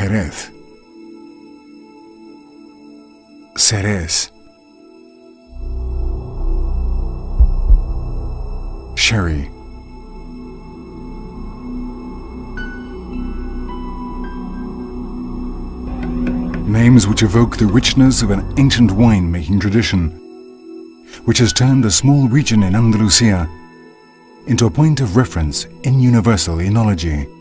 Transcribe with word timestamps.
Jerez. 0.00 0.50
Xérès. 3.54 4.30
Sherry. 8.96 9.50
Names 16.66 17.06
which 17.06 17.22
evoke 17.22 17.58
the 17.58 17.66
richness 17.66 18.22
of 18.22 18.30
an 18.30 18.54
ancient 18.58 18.92
wine-making 18.92 19.60
tradition, 19.60 20.08
which 21.26 21.36
has 21.36 21.52
turned 21.52 21.84
a 21.84 21.90
small 21.90 22.26
region 22.26 22.62
in 22.62 22.74
Andalusia 22.74 23.46
into 24.46 24.64
a 24.64 24.70
point 24.70 25.00
of 25.00 25.16
reference 25.16 25.66
in 25.82 26.00
universal 26.00 26.56
enology. 26.56 27.39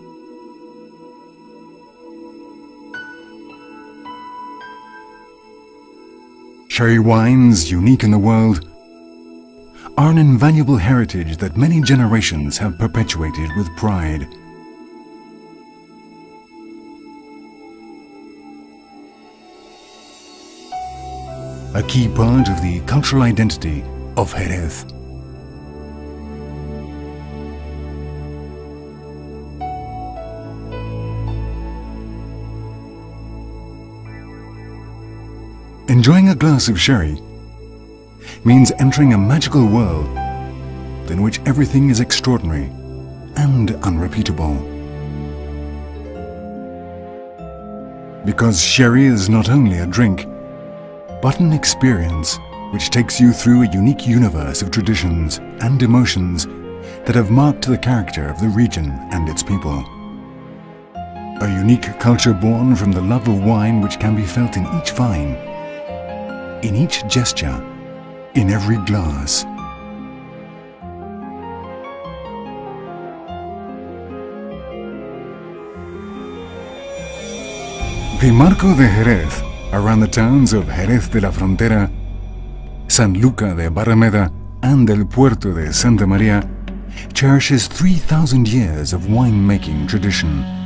Sherry 6.70 7.00
wines, 7.00 7.70
unique 7.70 8.04
in 8.04 8.12
the 8.12 8.20
world, 8.20 8.70
are 9.98 10.12
an 10.12 10.20
invaluable 10.20 10.78
heritage 10.78 11.38
that 11.38 11.58
many 11.58 11.82
generations 11.82 12.60
have 12.60 12.78
perpetuated 12.78 13.50
with 13.58 13.76
pride. 13.76 14.28
A 21.74 21.84
key 21.88 22.08
part 22.08 22.48
of 22.48 22.62
the 22.62 22.82
cultural 22.86 23.24
identity 23.24 23.84
of 24.16 24.32
Jerez. 24.32 24.86
Enjoying 35.90 36.30
a 36.30 36.36
glass 36.36 36.68
of 36.70 36.80
sherry 36.80 37.20
means 38.46 38.72
entering 38.78 39.14
a 39.14 39.18
magical 39.18 39.66
world 39.66 40.06
in 41.10 41.24
which 41.24 41.40
everything 41.48 41.90
is 41.90 42.00
extraordinary 42.00 42.66
and 43.36 43.72
unrepeatable. 43.84 44.54
Because 48.24 48.64
sherry 48.64 49.08
is 49.08 49.30
not 49.30 49.50
only 49.50 49.80
a 49.80 49.88
drink, 49.88 50.28
but 51.24 51.40
an 51.40 51.54
experience 51.54 52.38
which 52.72 52.92
takes 52.92 53.20
you 53.20 53.34
through 53.34 53.64
a 53.64 53.72
unique 53.72 54.06
universe 54.06 54.62
of 54.62 54.70
traditions 54.70 55.40
and 55.62 55.82
emotions 55.82 56.46
that 57.08 57.16
have 57.16 57.32
marked 57.32 57.66
the 57.66 57.80
character 57.80 58.30
of 58.30 58.40
the 58.40 58.50
region 58.50 58.92
and 59.12 59.28
its 59.28 59.42
people. 59.42 59.84
A 61.42 61.52
unique 61.58 62.00
culture 62.00 62.34
born 62.34 62.76
from 62.76 62.92
the 62.92 63.02
love 63.02 63.28
of 63.28 63.44
wine 63.44 63.82
which 63.82 64.00
can 64.00 64.16
be 64.16 64.24
felt 64.24 64.56
in 64.56 64.68
each 64.78 64.92
vine, 64.92 65.49
in 66.64 66.76
each 66.76 67.08
gesture, 67.08 67.64
in 68.36 68.50
every 68.50 68.78
glass. 68.86 69.44
The 78.22 78.32
Marco 78.32 78.76
de 78.76 78.88
Jerez, 78.88 79.42
around 79.72 80.02
the 80.02 80.08
towns 80.08 80.52
of 80.52 80.68
Jerez 80.68 81.08
de 81.10 81.22
la 81.22 81.32
Frontera, 81.32 81.90
Sanlúcar 82.88 83.56
de 83.56 83.70
Barrameda, 83.70 84.30
and 84.62 84.90
El 84.90 85.06
Puerto 85.06 85.54
de 85.54 85.72
Santa 85.72 86.06
Maria, 86.06 86.44
cherishes 87.14 87.68
3,000 87.68 88.48
years 88.48 88.92
of 88.92 89.04
winemaking 89.04 89.88
tradition. 89.88 90.59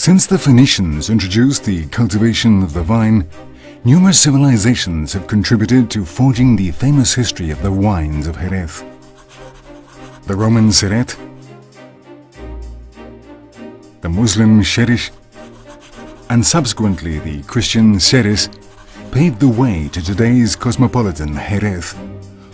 Since 0.00 0.24
the 0.24 0.38
Phoenicians 0.38 1.10
introduced 1.10 1.64
the 1.64 1.84
cultivation 1.88 2.62
of 2.62 2.72
the 2.72 2.82
vine, 2.82 3.28
numerous 3.84 4.18
civilizations 4.18 5.12
have 5.12 5.26
contributed 5.26 5.90
to 5.90 6.06
forging 6.06 6.56
the 6.56 6.70
famous 6.70 7.12
history 7.12 7.50
of 7.50 7.60
the 7.60 7.70
wines 7.70 8.26
of 8.26 8.38
Jerez. 8.38 8.82
The 10.26 10.34
Roman 10.34 10.68
Ceret, 10.68 11.18
the 14.00 14.08
Muslim 14.08 14.62
Sherish, 14.62 15.10
and 16.30 16.46
subsequently 16.46 17.18
the 17.18 17.42
Christian 17.42 17.96
Xeres 17.96 18.48
paved 19.12 19.38
the 19.38 19.48
way 19.48 19.88
to 19.88 20.02
today's 20.02 20.56
cosmopolitan 20.56 21.34
Jerez, 21.34 21.94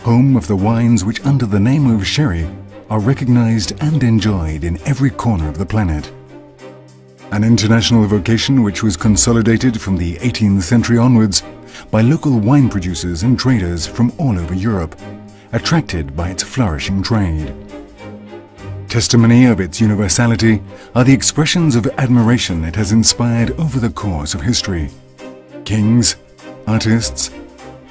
home 0.00 0.36
of 0.36 0.48
the 0.48 0.56
wines 0.56 1.04
which 1.04 1.24
under 1.24 1.46
the 1.46 1.60
name 1.60 1.86
of 1.86 2.04
sherry 2.04 2.50
are 2.90 2.98
recognized 2.98 3.72
and 3.80 4.02
enjoyed 4.02 4.64
in 4.64 4.82
every 4.84 5.10
corner 5.10 5.48
of 5.48 5.58
the 5.58 5.66
planet 5.66 6.10
an 7.32 7.44
international 7.44 8.06
vocation 8.06 8.62
which 8.62 8.82
was 8.82 8.96
consolidated 8.96 9.80
from 9.80 9.96
the 9.96 10.16
18th 10.16 10.62
century 10.62 10.98
onwards 10.98 11.42
by 11.90 12.00
local 12.00 12.38
wine 12.38 12.68
producers 12.68 13.22
and 13.22 13.38
traders 13.38 13.86
from 13.86 14.12
all 14.18 14.38
over 14.38 14.54
Europe, 14.54 14.98
attracted 15.52 16.16
by 16.16 16.30
its 16.30 16.42
flourishing 16.42 17.02
trade. 17.02 17.54
Testimony 18.88 19.46
of 19.46 19.60
its 19.60 19.80
universality 19.80 20.62
are 20.94 21.04
the 21.04 21.12
expressions 21.12 21.76
of 21.76 21.86
admiration 21.98 22.64
it 22.64 22.76
has 22.76 22.92
inspired 22.92 23.50
over 23.60 23.78
the 23.78 23.90
course 23.90 24.32
of 24.32 24.40
history. 24.40 24.88
Kings, 25.64 26.16
artists, 26.66 27.30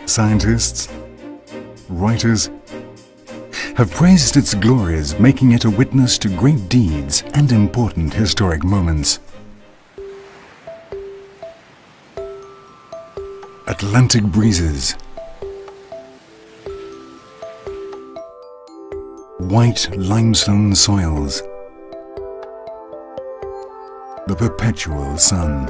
scientists, 0.06 0.92
writers, 1.90 2.50
have 3.76 3.92
praised 3.92 4.38
its 4.38 4.54
glories, 4.54 5.20
making 5.20 5.52
it 5.52 5.66
a 5.66 5.70
witness 5.70 6.18
to 6.18 6.30
great 6.30 6.70
deeds 6.70 7.24
and 7.34 7.52
important 7.52 8.14
historic 8.14 8.64
moments. 8.64 9.20
Atlantic 13.76 14.24
breezes, 14.24 14.94
white 19.38 19.90
limestone 19.98 20.74
soils, 20.74 21.42
the 24.28 24.36
perpetual 24.38 25.18
sun, 25.18 25.70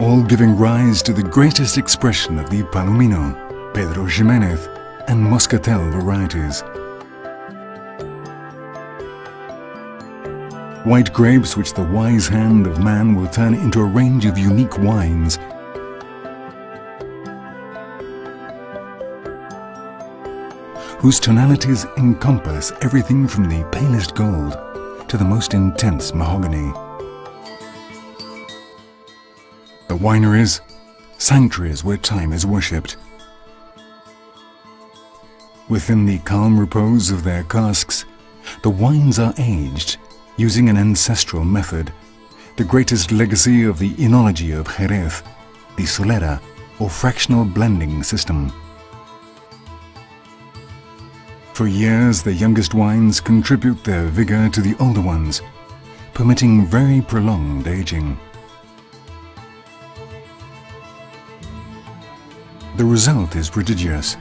all 0.00 0.22
giving 0.22 0.54
rise 0.54 1.02
to 1.02 1.14
the 1.14 1.22
greatest 1.22 1.78
expression 1.78 2.38
of 2.38 2.50
the 2.50 2.62
Palomino, 2.64 3.72
Pedro 3.72 4.06
Ximenez, 4.06 4.66
and 5.08 5.18
Moscatel 5.18 5.90
varieties. 5.90 6.60
White 10.84 11.14
grapes 11.14 11.56
which 11.56 11.72
the 11.72 11.88
wise 11.90 12.28
hand 12.28 12.66
of 12.66 12.84
man 12.84 13.14
will 13.14 13.28
turn 13.28 13.54
into 13.54 13.80
a 13.80 13.86
range 13.86 14.26
of 14.26 14.36
unique 14.36 14.78
wines. 14.78 15.38
Whose 20.98 21.20
tonalities 21.20 21.84
encompass 21.96 22.72
everything 22.82 23.28
from 23.28 23.48
the 23.48 23.64
palest 23.70 24.16
gold 24.16 24.52
to 25.08 25.16
the 25.16 25.24
most 25.24 25.54
intense 25.54 26.12
mahogany. 26.12 26.72
The 29.86 29.96
wineries, 29.96 30.60
sanctuaries 31.16 31.84
where 31.84 31.98
time 31.98 32.32
is 32.32 32.44
worshipped. 32.44 32.96
Within 35.68 36.04
the 36.04 36.18
calm 36.20 36.58
repose 36.58 37.12
of 37.12 37.22
their 37.22 37.44
casks, 37.44 38.04
the 38.62 38.70
wines 38.70 39.20
are 39.20 39.34
aged 39.38 39.98
using 40.36 40.68
an 40.68 40.76
ancestral 40.76 41.44
method, 41.44 41.92
the 42.56 42.64
greatest 42.64 43.12
legacy 43.12 43.62
of 43.64 43.78
the 43.78 43.92
enology 43.94 44.58
of 44.58 44.66
Jerez, 44.66 45.22
the 45.76 45.84
solera 45.84 46.40
or 46.80 46.90
fractional 46.90 47.44
blending 47.44 48.02
system. 48.02 48.52
For 51.58 51.66
years, 51.66 52.22
the 52.22 52.32
youngest 52.32 52.72
wines 52.72 53.18
contribute 53.18 53.82
their 53.82 54.04
vigor 54.04 54.48
to 54.48 54.60
the 54.60 54.76
older 54.78 55.00
ones, 55.00 55.42
permitting 56.14 56.64
very 56.64 57.00
prolonged 57.00 57.66
aging. 57.66 58.16
The 62.76 62.84
result 62.84 63.34
is 63.34 63.50
prodigious. 63.50 64.16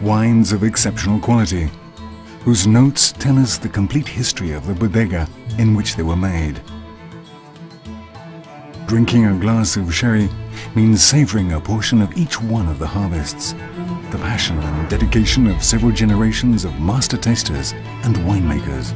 Wines 0.00 0.52
of 0.52 0.64
exceptional 0.64 1.20
quality, 1.20 1.68
whose 2.40 2.66
notes 2.66 3.12
tell 3.12 3.38
us 3.38 3.58
the 3.58 3.68
complete 3.68 4.08
history 4.08 4.52
of 4.52 4.66
the 4.66 4.72
bodega 4.72 5.28
in 5.58 5.74
which 5.74 5.94
they 5.94 6.02
were 6.02 6.16
made. 6.16 6.58
Drinking 8.86 9.26
a 9.26 9.38
glass 9.38 9.76
of 9.76 9.94
sherry 9.94 10.30
means 10.74 11.04
savoring 11.04 11.52
a 11.52 11.60
portion 11.60 12.00
of 12.00 12.16
each 12.16 12.40
one 12.40 12.66
of 12.66 12.78
the 12.78 12.86
harvests, 12.86 13.54
the 14.14 14.20
passion 14.20 14.56
and 14.60 14.88
dedication 14.88 15.48
of 15.48 15.60
several 15.60 15.90
generations 15.90 16.64
of 16.64 16.80
master 16.80 17.16
tasters 17.16 17.72
and 18.04 18.14
winemakers. 18.18 18.94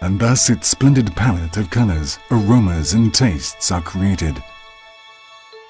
And 0.00 0.18
thus 0.18 0.48
its 0.48 0.68
splendid 0.68 1.14
palette 1.14 1.58
of 1.58 1.68
colors, 1.68 2.18
aromas 2.30 2.94
and 2.94 3.12
tastes 3.12 3.70
are 3.70 3.82
created. 3.82 4.42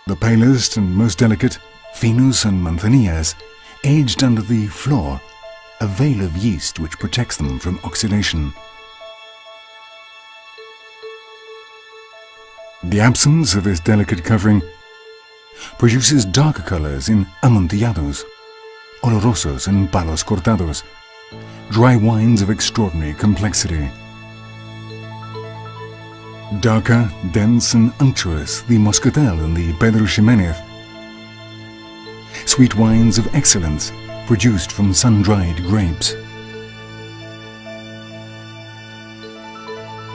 The 0.06 0.14
palest 0.14 0.76
and 0.76 0.88
most 0.94 1.18
delicate 1.18 1.58
Finos 1.92 2.44
and 2.44 2.64
Manzanillas 2.64 3.34
aged 3.82 4.22
under 4.22 4.42
the 4.42 4.68
flor, 4.68 5.20
a 5.80 5.88
veil 5.88 6.24
of 6.24 6.36
yeast 6.36 6.78
which 6.78 7.00
protects 7.00 7.36
them 7.36 7.58
from 7.58 7.80
oxidation. 7.82 8.52
The 12.84 13.00
absence 13.00 13.54
of 13.54 13.62
this 13.62 13.78
delicate 13.78 14.24
covering 14.24 14.60
produces 15.78 16.24
darker 16.24 16.62
colors 16.62 17.08
in 17.08 17.26
amontillados, 17.44 18.24
olorosos 19.04 19.68
and 19.68 19.90
palos 19.92 20.24
cortados, 20.24 20.82
dry 21.70 21.94
wines 21.94 22.42
of 22.42 22.50
extraordinary 22.50 23.14
complexity. 23.14 23.88
Darker, 26.58 27.08
dense 27.30 27.74
and 27.74 27.92
unctuous, 28.00 28.62
the 28.62 28.78
Moscatel 28.78 29.44
and 29.44 29.56
the 29.56 29.72
Pedro 29.74 30.04
Ximenez. 30.04 30.56
Sweet 32.46 32.74
wines 32.74 33.16
of 33.16 33.32
excellence, 33.32 33.92
produced 34.26 34.72
from 34.72 34.92
sun-dried 34.92 35.62
grapes. 35.62 36.16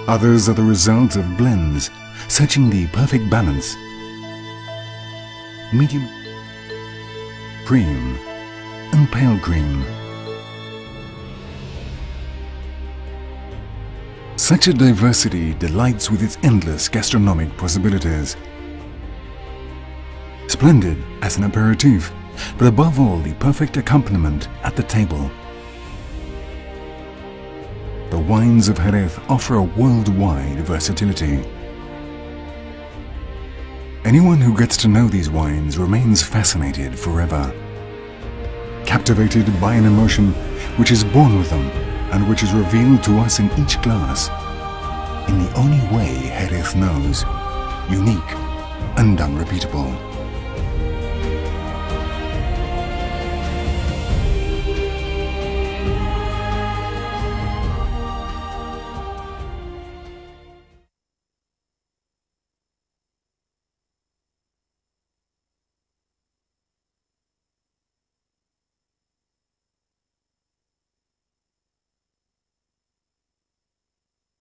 Others 0.07 0.47
are 0.47 0.53
the 0.53 0.63
result 0.63 1.17
of 1.17 1.37
blends, 1.37 1.91
searching 2.29 2.69
the 2.69 2.87
perfect 2.87 3.29
balance. 3.29 3.75
Medium, 5.73 6.07
cream, 7.65 8.17
and 8.93 9.11
pale 9.11 9.37
cream. 9.39 9.83
Such 14.37 14.67
a 14.67 14.73
diversity 14.73 15.53
delights 15.55 16.09
with 16.09 16.23
its 16.23 16.37
endless 16.41 16.87
gastronomic 16.87 17.57
possibilities. 17.57 18.37
Splendid 20.47 21.03
as 21.21 21.35
an 21.35 21.43
aperitif, 21.43 22.13
but 22.57 22.69
above 22.69 22.97
all 22.97 23.17
the 23.17 23.33
perfect 23.33 23.75
accompaniment 23.75 24.47
at 24.63 24.77
the 24.77 24.83
table. 24.83 25.29
The 28.09 28.17
wines 28.17 28.69
of 28.69 28.77
Jerez 28.77 29.19
offer 29.27 29.55
a 29.55 29.61
worldwide 29.61 30.59
versatility. 30.59 31.43
Anyone 34.05 34.39
who 34.39 34.55
gets 34.55 34.77
to 34.77 34.87
know 34.87 35.09
these 35.09 35.29
wines 35.29 35.77
remains 35.77 36.23
fascinated 36.23 36.97
forever. 36.97 37.53
Captivated 38.85 39.45
by 39.59 39.73
an 39.75 39.85
emotion 39.85 40.31
which 40.77 40.91
is 40.91 41.03
born 41.03 41.37
with 41.37 41.49
them 41.49 41.67
and 42.13 42.29
which 42.29 42.43
is 42.43 42.53
revealed 42.53 43.03
to 43.03 43.19
us 43.19 43.39
in 43.39 43.51
each 43.59 43.81
glass, 43.81 44.29
in 45.29 45.43
the 45.43 45.53
only 45.57 45.81
way 45.93 46.29
Jerez 46.29 46.75
knows, 46.75 47.25
unique 47.91 48.33
and 48.97 49.19
unrepeatable. 49.19 49.91